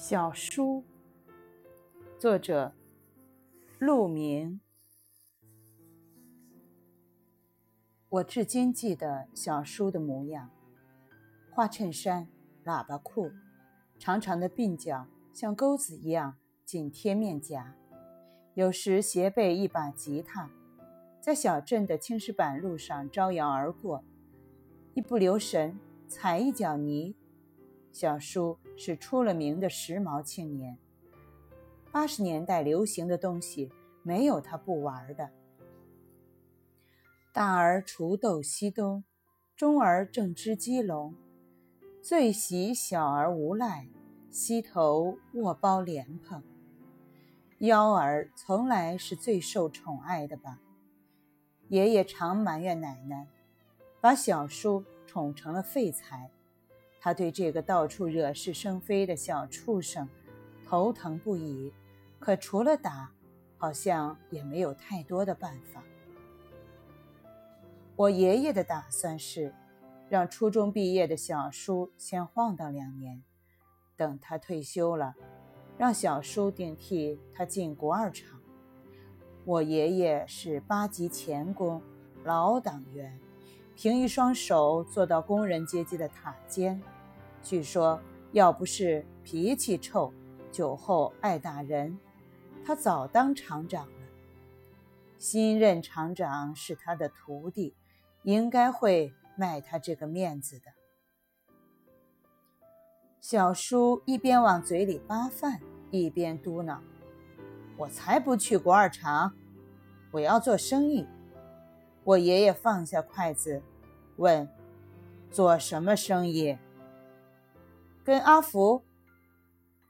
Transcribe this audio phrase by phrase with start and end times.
[0.00, 0.84] 小书，
[2.20, 2.72] 作者
[3.80, 4.60] 陆明。
[8.08, 10.50] 我至今记得小书的模样：
[11.50, 12.28] 花衬衫、
[12.64, 13.32] 喇叭裤，
[13.98, 17.74] 长长的鬓角像钩子一样紧贴面颊，
[18.54, 20.48] 有时斜背一把吉他，
[21.20, 24.04] 在小镇的青石板路上招摇而过，
[24.94, 25.76] 一不留神
[26.06, 27.16] 踩一脚泥。
[27.98, 30.78] 小叔是出了名的时髦青年，
[31.90, 33.72] 八十年代流行的东西
[34.04, 35.28] 没有他不玩的。
[37.32, 39.02] 大儿锄豆溪东，
[39.56, 41.12] 中儿正织鸡笼，
[42.00, 43.88] 最喜小儿无赖，
[44.30, 46.40] 溪头卧包莲蓬。
[47.58, 50.60] 幺儿从来是最受宠爱的吧？
[51.66, 53.26] 爷爷常埋怨奶奶，
[54.00, 56.30] 把小叔宠成了废材。
[57.00, 60.08] 他对这个到处惹是生非的小畜生
[60.66, 61.72] 头疼不已，
[62.18, 63.12] 可除了打，
[63.56, 65.82] 好像也没有太多的办法。
[67.96, 69.54] 我爷爷的打算是，
[70.08, 73.22] 让初中毕业的小叔先晃荡两年，
[73.96, 75.14] 等他退休了，
[75.76, 78.40] 让小叔顶替他进国二厂。
[79.44, 81.82] 我爷爷是八级钳工，
[82.22, 83.18] 老党员。
[83.80, 86.82] 凭一双手做到工人阶级的塔尖，
[87.44, 90.12] 据说要不是脾气臭、
[90.50, 91.96] 酒后爱打人，
[92.66, 93.92] 他早当厂长了。
[95.16, 97.76] 新任厂长是他的徒弟，
[98.24, 100.64] 应该会卖他这个面子的。
[103.20, 105.60] 小叔一边往嘴里扒饭，
[105.92, 106.80] 一边嘟囔
[107.78, 109.32] ：“我才不去国二厂，
[110.10, 111.06] 我要做生意。”
[112.08, 113.62] 我爷爷放下筷子，
[114.16, 114.48] 问
[115.30, 116.56] ：“做什么生意？”
[118.02, 118.82] 跟阿福，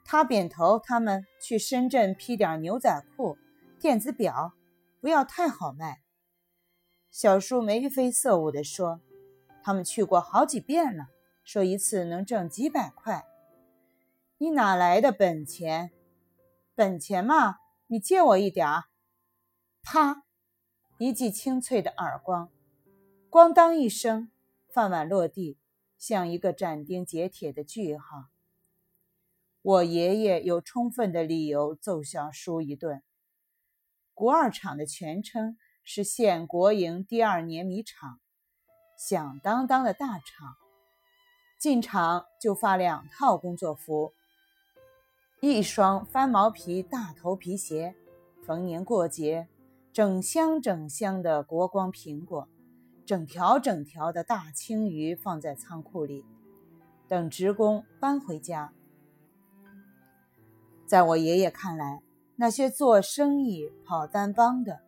[0.05, 3.39] 他扁头他们去深圳批点牛仔裤、
[3.79, 4.53] 电子表，
[5.01, 6.03] 不要太好卖。
[7.09, 9.01] 小叔眉飞色舞地说
[9.63, 11.07] ：“他们去过好几遍了，
[11.45, 13.25] 说一次能挣几百块。
[14.39, 15.93] 你哪来的本钱？
[16.75, 18.87] 本钱嘛，你借我一点儿。”
[19.85, 20.25] 啪！
[21.01, 22.51] 一记清脆的耳光，
[23.31, 24.33] 咣当一声，
[24.69, 25.57] 饭碗落地，
[25.97, 28.25] 像一个斩钉截铁的句号。
[29.63, 33.01] 我爷爷有充分的理由揍小叔一顿。
[34.13, 38.19] 国二厂的全称是县国营第二碾米厂，
[38.97, 40.57] 响当当的大厂。
[41.61, 44.15] 进厂就发两套工作服，
[45.41, 47.95] 一双翻毛皮大头皮鞋，
[48.45, 49.47] 逢年过节。
[49.99, 52.47] 整箱整箱的国光苹果，
[53.05, 56.25] 整条整条的大青鱼放在仓库里，
[57.09, 58.73] 等职工搬回家。
[60.87, 62.01] 在我爷爷看来，
[62.37, 64.83] 那些做生意跑单帮的，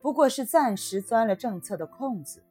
[0.00, 2.42] 不过是暂时钻了政策的空子，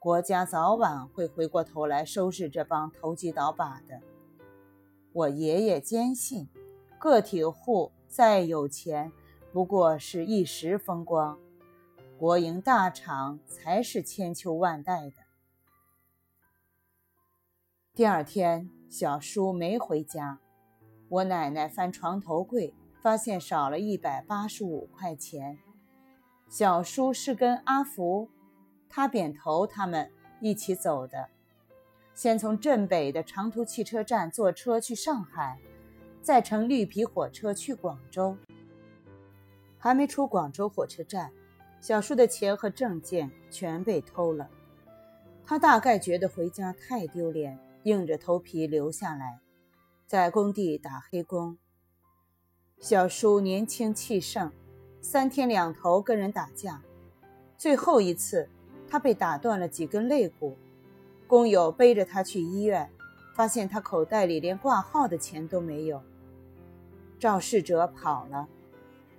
[0.00, 4.00] 国家早晚会回过头来收拾这帮投机倒把的。
[5.12, 6.48] 我爷爷坚信，
[6.98, 9.12] 个体户再有钱。
[9.56, 11.38] 不过是一时风光，
[12.18, 15.16] 国营大厂才是千秋万代的。
[17.94, 20.40] 第二天，小叔没回家，
[21.08, 25.58] 我奶奶翻床头柜，发现少了一百八十五块钱。
[26.50, 28.28] 小叔是跟阿福、
[28.90, 30.12] 他扁头他们
[30.42, 31.30] 一起走的，
[32.14, 35.58] 先从镇北的长途汽车站坐车去上海，
[36.20, 38.36] 再乘绿皮火车去广州。
[39.78, 41.30] 还没出广州火车站，
[41.80, 44.48] 小叔的钱和证件全被偷了。
[45.44, 49.40] 他大概觉得回家太丢脸，硬着头皮留下来，
[50.06, 51.56] 在工地打黑工。
[52.80, 54.50] 小叔年轻气盛，
[55.00, 56.82] 三天两头跟人打架，
[57.56, 58.48] 最后一次
[58.88, 60.56] 他被打断了几根肋骨，
[61.26, 62.90] 工友背着他去医院，
[63.34, 66.02] 发现他口袋里连挂号的钱都没有。
[67.18, 68.48] 肇事者跑了。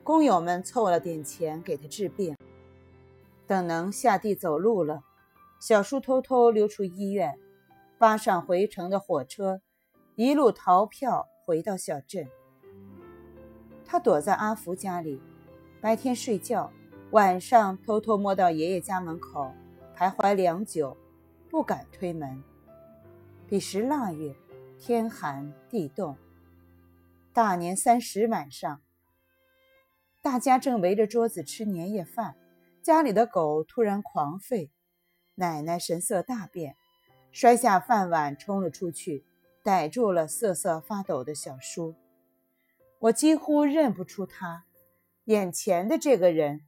[0.08, 2.38] 工友们凑了点钱给他治病，
[3.46, 5.04] 等能下地走路了，
[5.60, 7.38] 小叔偷偷溜出医院，
[7.98, 9.60] 扒上回程的火车，
[10.16, 12.26] 一路逃票回到小镇。
[13.86, 15.22] 他躲在阿福家里，
[15.82, 16.72] 白天睡觉，
[17.12, 19.52] 晚上偷偷摸到爷爷家门口，
[19.94, 20.96] 徘徊良久，
[21.50, 22.42] 不敢推门。
[23.46, 24.34] 彼时腊月，
[24.80, 26.16] 天寒地冻，
[27.34, 28.80] 大年三十晚上。
[30.30, 32.36] 大家正围着桌子吃年夜饭，
[32.84, 34.70] 家里的狗突然狂吠，
[35.36, 36.76] 奶奶神色大变，
[37.32, 39.24] 摔下饭碗冲了出去，
[39.64, 41.96] 逮住了瑟瑟发抖的小叔。
[43.00, 44.66] 我几乎认不出他。
[45.24, 46.60] 眼前的这个人，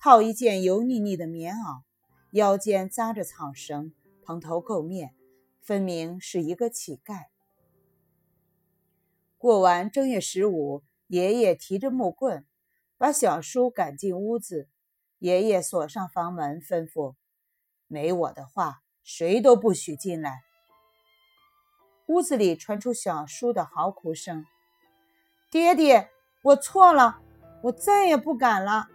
[0.00, 1.82] 套一件油腻腻的棉袄，
[2.30, 3.92] 腰间扎着草绳，
[4.22, 5.16] 蓬头垢面，
[5.60, 7.24] 分明是一个乞丐。
[9.36, 12.46] 过完正月十五，爷爷提着木棍，
[13.00, 14.68] 把小叔赶进屋子。
[15.20, 17.14] 爷爷锁上房门，吩咐
[17.88, 20.42] ：“没我的话，谁都不许进来。”
[22.08, 24.44] 屋子里传出小叔的嚎哭声
[25.50, 26.10] ：“爹爹，
[26.42, 27.22] 我错了。”
[27.64, 28.88] 我再也不敢了。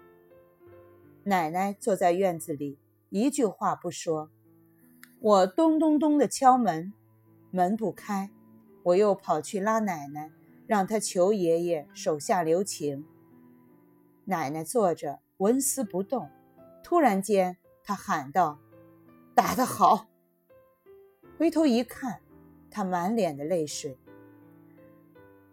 [1.23, 2.77] 奶奶坐在院子里，
[3.09, 4.29] 一句话不说。
[5.19, 6.93] 我咚咚咚地敲门，
[7.49, 8.29] 门不开。
[8.83, 10.31] 我又跑去拉奶奶，
[10.67, 13.05] 让她求爷爷手下留情。
[14.25, 16.29] 奶奶坐着纹丝不动。
[16.83, 18.59] 突然间，她喊道
[19.33, 20.07] ：“打得好！”
[21.39, 22.21] 回头一看，
[22.69, 23.97] 她满脸的泪水。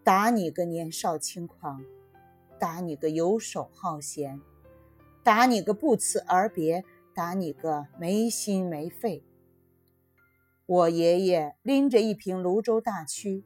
[0.05, 1.85] 打你个年少轻狂！
[2.59, 4.41] 打你个游手好闲，
[5.25, 6.85] 打你个不辞而别，
[7.15, 9.25] 打你个没心没肺。
[10.67, 13.45] 我爷爷拎着一瓶泸州大曲，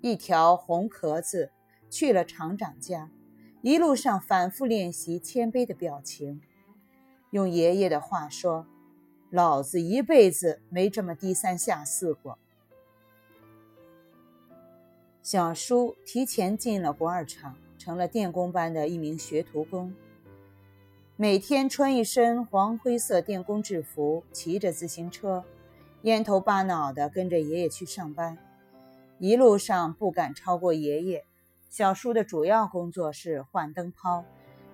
[0.00, 1.52] 一条红壳子，
[1.90, 3.10] 去了厂长家，
[3.62, 6.40] 一路上反复练习谦卑的表情。
[7.30, 8.66] 用爷爷的话说
[9.30, 12.38] ：“老子一辈子没这么低三下四过。”
[15.22, 17.56] 小叔提前进了国二厂。
[17.80, 19.94] 成了电工班的一名学徒工，
[21.16, 25.42] 每天穿一身黄灰色电工制服，骑着自行车，
[26.02, 28.36] 烟头巴脑的跟着爷爷去上班。
[29.18, 31.24] 一路上不敢超过爷爷。
[31.70, 34.24] 小叔的主要工作是换灯泡，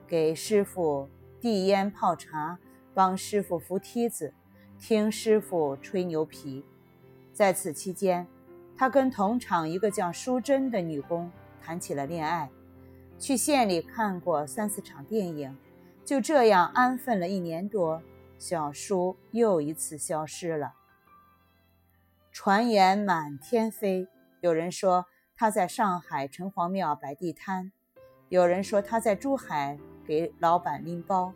[0.09, 2.59] 给师傅递烟泡茶，
[2.95, 4.33] 帮师傅扶梯子，
[4.81, 6.65] 听师傅吹牛皮。
[7.35, 8.27] 在此期间，
[8.75, 12.51] 他跟同厂一个叫淑珍的女工谈起了恋爱。
[13.19, 15.55] 去县里看过三四场电影，
[16.03, 18.03] 就这样安分了一年多，
[18.39, 20.73] 小叔又一次消失了。
[22.33, 24.09] 传言满天飞，
[24.41, 25.05] 有人说
[25.37, 27.71] 他在上海城隍庙摆地摊，
[28.31, 31.35] 有人说他在珠海给老板拎包，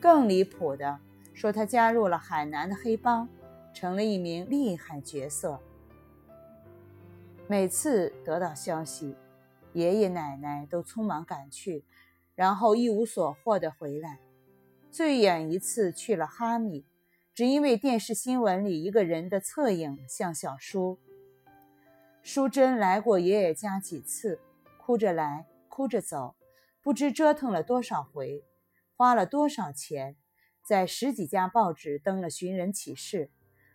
[0.00, 1.00] 更离谱的
[1.34, 3.28] 说他加入了海南的黑帮，
[3.74, 5.60] 成了一名厉害角色。
[7.48, 9.16] 每次得到消息。
[9.72, 11.84] 爷爷奶奶都匆忙赶去，
[12.34, 14.20] 然后一无所获的回来。
[14.90, 16.86] 最远一次去了哈密，
[17.34, 20.98] 只因为电视新闻里一个人的侧影像小叔。
[22.28, 24.40] 淑珍来过爷爷家几次，
[24.80, 26.34] 哭着来，哭着走，
[26.82, 28.44] 不知折腾了多少回，
[28.96, 30.16] 花了多少钱，
[30.60, 33.30] 在十几家报纸登了寻人启事，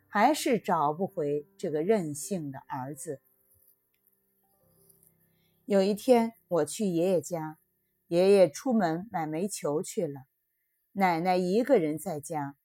[0.06, 3.22] 还是找不回这个任性的儿子。
[5.64, 7.58] 有一天，我去爷爷家，
[8.08, 10.26] 爷爷出门买煤球去了，
[10.92, 12.58] 奶奶一个人在家，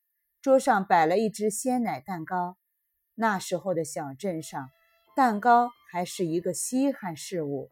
[0.43, 2.56] 桌上摆了一只鲜奶蛋糕。
[3.15, 4.69] 那时候的小镇上，
[5.17, 7.71] 蛋糕还是一个稀罕事物。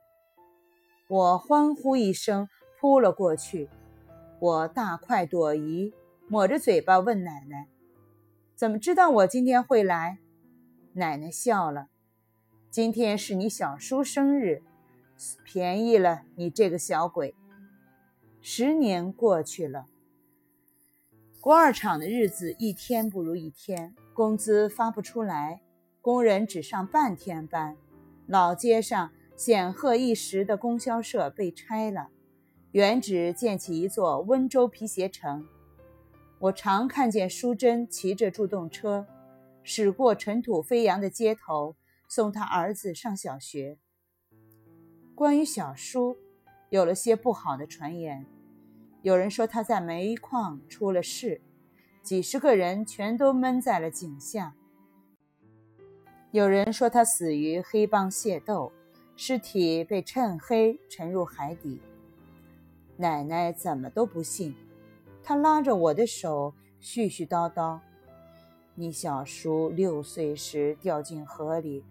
[1.11, 2.49] 我欢呼一声，
[2.81, 3.69] 扑了过去。
[4.41, 5.93] 我大快朵颐，
[6.27, 7.69] 抹着嘴巴问奶奶
[8.57, 10.21] ：“怎么知道我今天会来？”
[10.97, 11.89] 奶奶笑了
[12.73, 14.63] ：“今天是你小叔生日。”
[15.45, 17.35] 便宜了你这个小鬼！
[18.41, 19.85] 十年过去了，
[21.43, 25.61] 国二厂的日子一天不如一天，工资发不出来，
[26.05, 27.79] 工人只上半天班。
[28.27, 32.11] 老街上显赫一时的供销社被拆了，
[32.73, 35.49] 原址建起一座温州皮鞋城。
[36.41, 39.07] 我常看见淑珍骑着助动车，
[39.63, 41.75] 驶过尘土飞扬的街头，
[42.07, 43.79] 送他儿子上小学。
[45.15, 46.19] 关于小叔，
[46.69, 48.27] 有了些不好的传言。
[49.01, 51.41] 有人说他在煤矿出了事，
[52.03, 54.55] 几十个人全都闷在了井下。
[56.35, 58.73] 有人说他死于黑帮械斗，
[59.15, 61.81] 尸体被趁黑沉入海底。
[62.97, 64.53] 奶奶怎么都不信，
[65.23, 67.79] 她拉着我的手，絮絮叨叨
[68.75, 71.85] ：“你小叔六岁时掉进河里，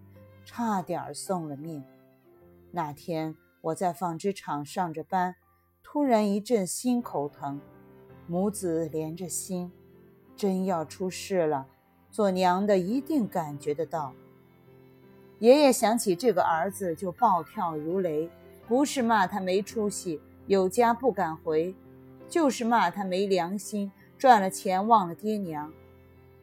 [0.43, 1.81] 差点送了命。”
[2.71, 5.37] 那天我在纺织厂上着班，
[5.81, 7.61] 突然一阵心口疼，
[8.27, 9.71] 母子连着心，
[10.35, 11.65] 真要出事了，
[12.11, 14.13] 做娘的一定感觉得到。
[15.39, 18.29] 爷爷想起这个儿子就暴跳如雷，
[18.67, 21.75] 不是骂他没出息，有家不敢回，
[22.29, 25.73] 就是骂他没良心，赚了钱忘了爹娘。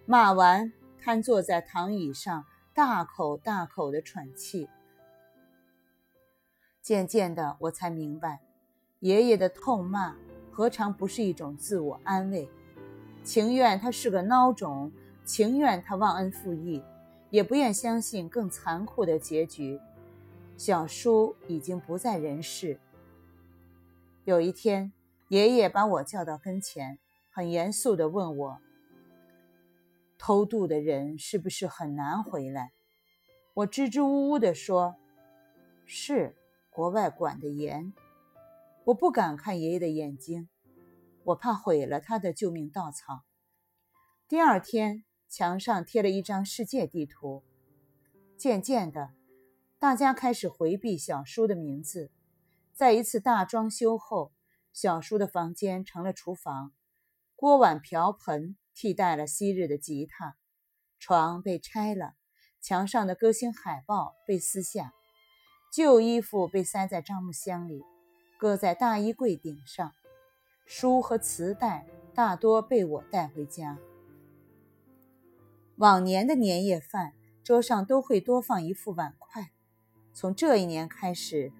[0.04, 2.44] 骂完，瘫坐在躺椅上，
[2.75, 4.68] 大口大口的喘气。
[6.82, 8.40] 渐渐的，我才明白，
[8.99, 10.16] 爷爷的痛骂
[10.50, 12.50] 何尝不是一种自我安慰？
[13.23, 14.90] 情愿他是个孬种，
[15.25, 16.82] 情愿他忘恩负义，
[17.30, 19.80] 也不愿相信更残酷的结局。
[20.56, 22.78] 小叔已经不在人世。
[24.25, 24.92] 有一天，
[25.28, 26.99] 爷爷把我叫到跟前，
[27.30, 28.60] 很严肃地问我
[30.18, 32.72] ：“偷渡的人是不是很难回来？”
[33.54, 34.96] 我支支吾吾地说
[35.87, 36.37] ：“是。”
[36.72, 37.92] 国外管得严，
[38.84, 40.49] 我不敢看爷爷的眼睛，
[41.25, 43.25] 我怕毁了他的救命稻草。
[44.28, 47.44] 第二天，墙上贴了一张世界地图。
[48.37, 49.14] 渐渐的，
[49.78, 52.10] 大家开始回避小叔的名字。
[52.75, 54.32] 在一次大装修后，
[54.72, 56.72] 小叔的房间成了厨房，
[57.37, 60.37] 锅碗瓢盆替代了昔日的吉他，
[60.99, 62.14] 床被拆了，
[62.60, 64.92] 墙上的歌星海报被撕下。
[65.72, 67.84] 旧衣服被塞在樟木箱里，
[68.37, 69.92] 搁在大衣柜顶上。
[70.66, 73.78] 书和磁带大多被我带回家。
[75.80, 79.50] 往年的年夜饭桌上都会多放一副碗筷，
[80.12, 81.54] 从这一年开始，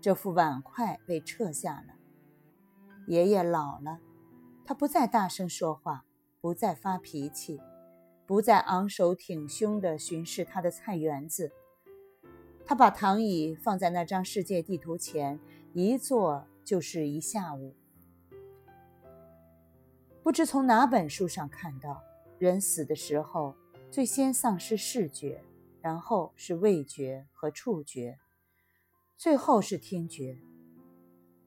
[0.00, 1.92] 这副碗筷被撤下了。
[3.06, 4.00] 爷爷老了，
[4.64, 6.06] 他不再大声说话，
[6.40, 7.60] 不再发脾气，
[8.24, 11.52] 不再昂首挺胸地巡视他的菜园子。
[12.64, 15.38] 他把躺椅放在那张世界地图前，
[15.74, 17.76] 一坐就是一下午。
[20.22, 22.02] 不知从哪本书上看到，
[22.38, 23.54] 人死的时候，
[23.90, 25.42] 最先丧失视觉，
[25.80, 28.18] 然后是味觉和触觉，
[29.16, 30.36] 最后是听觉。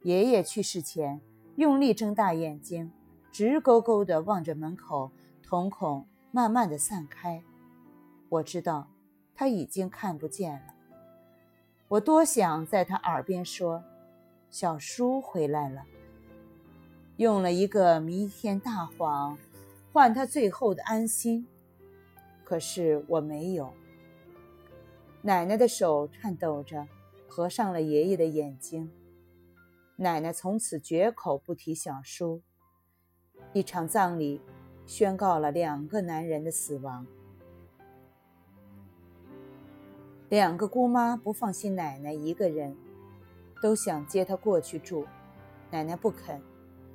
[0.03, 1.22] 爷爷去世前，
[1.58, 2.91] 用力睁大眼睛，
[3.31, 5.12] 直勾勾地望着门口，
[5.43, 7.43] 瞳孔慢慢地散开。
[8.29, 8.88] 我知道，
[9.36, 10.74] 他已经看不见了。
[11.89, 13.84] 我多想在他耳边说
[14.50, 15.84] ：“小叔回来了。”
[17.17, 19.38] 用了一个弥天大谎，
[19.91, 21.46] 换他最后的安心。
[22.50, 23.72] 可是我没有。
[25.22, 26.88] 奶奶的手颤抖着，
[27.27, 28.91] 合上了爷爷的眼睛。
[29.98, 32.41] 奶奶从此绝口不提小叔。
[33.53, 34.41] 一场葬礼
[34.88, 37.06] 宣告了两个男人的死亡。
[40.29, 42.75] 两个姑妈不放心奶奶一个人，
[43.62, 45.06] 都想接她过去住。
[45.70, 46.41] 奶奶不肯，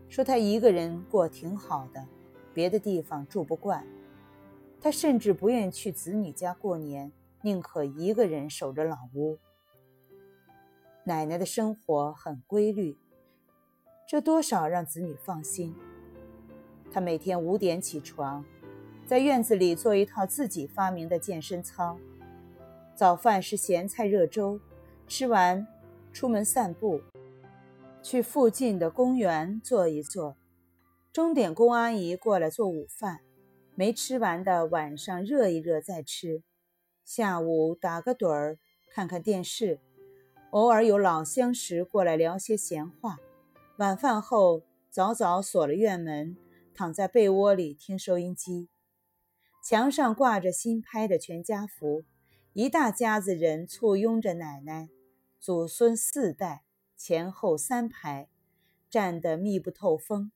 [0.09, 2.05] 说她一个人过挺好的，
[2.53, 3.87] 别的地方住不惯。
[4.85, 7.11] 他甚至不愿去子女家过年，
[7.41, 9.39] 宁可一个人守着老屋。
[11.05, 12.95] 奶奶的生活很规律，
[14.07, 15.75] 这多少让子女放心。
[16.93, 18.45] 她每天五点起床，
[19.07, 21.97] 在院子里做一套自己发明的健身操。
[22.95, 24.61] 早饭是咸菜热粥，
[25.09, 25.67] 吃完
[26.13, 27.01] 出门散步，
[28.03, 30.37] 去附近的公园坐一坐。
[31.11, 33.21] 钟点工阿姨过来做午饭，
[33.77, 36.43] 没吃完的晚上热一热再吃。
[37.05, 38.59] 下午打个盹儿，
[38.93, 39.81] 看看电视，
[40.51, 43.19] 偶尔有老相识过来聊些闲话。
[43.79, 46.37] 晚饭后早早锁了院门，
[46.73, 48.69] 躺在被窝里听收音机。
[49.65, 52.05] 墙上挂着新拍的全家福。
[52.53, 54.89] 一大家子人簇拥着奶奶，
[55.41, 56.63] 祖孙四代
[56.97, 58.29] 前后三排，
[58.89, 60.31] 站得密不透风，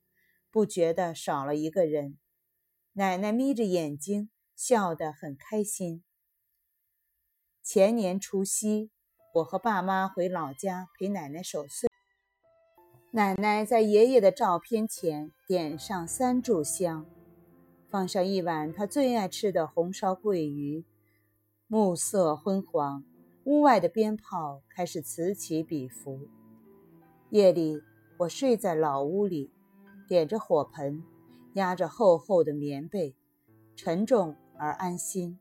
[0.51, 2.19] 不觉得少了一个人。
[2.99, 6.03] 奶奶眯着眼睛，笑得很开心。
[7.63, 8.91] 前年除夕，
[9.35, 11.89] 我和爸妈回老家陪奶奶守岁。
[13.13, 17.07] 奶奶在爷爷的照片前点上三炷香，
[17.89, 20.85] 放上一碗她最爱吃的红烧桂鱼。
[21.69, 23.05] 暮色昏黄，
[23.45, 26.27] 屋外的鞭炮开始此起彼伏。
[27.31, 27.81] 夜里，
[28.19, 29.53] 我睡在老屋里，
[30.09, 31.05] 点着火盆，
[31.59, 33.15] 压着厚厚的棉被，
[33.75, 35.39] 沉重而安心。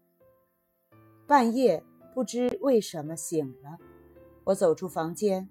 [1.28, 1.84] 半夜，
[2.14, 3.78] 不知为什么醒了，
[4.46, 5.48] 我走出房间，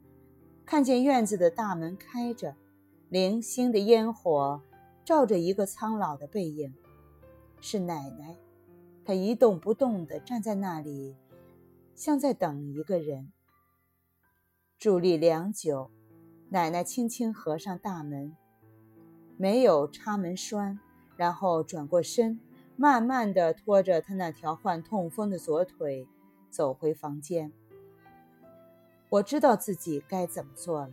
[0.64, 2.56] 看见院子的大门开着，
[3.08, 4.60] 零星的烟火
[5.04, 6.74] 照着一个苍老的背影，
[7.60, 8.36] 是奶奶。
[9.04, 11.14] 她一动不动地站在那里，
[11.94, 13.32] 像在等一个人。
[14.80, 15.90] 伫立良久，
[16.48, 18.36] 奶奶轻轻合上大门，
[19.36, 20.78] 没有插门栓，
[21.16, 22.40] 然后转过身，
[22.76, 26.06] 慢慢的拖着他那条患痛风的左腿
[26.50, 27.52] 走回房间。
[29.08, 30.90] 我知道自己该怎么做了。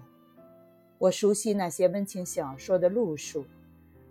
[1.00, 3.46] 我熟悉那些温情小说的路数，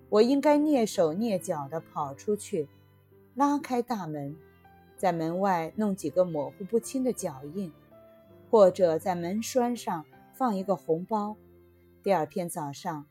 [0.08, 2.68] 我应该蹑手蹑脚的跑出去。
[3.34, 4.36] 拉开大门，
[4.96, 7.72] 在门外弄几个模糊不清的脚印，
[8.50, 11.36] 或者在门栓上放一个红包。
[12.02, 13.06] 第二天早上，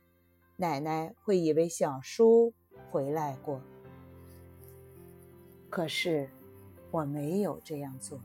[0.57, 2.53] 奶奶会以为小叔
[2.89, 3.61] 回来过。
[5.69, 6.29] 可是
[6.91, 8.19] 我没有这样做。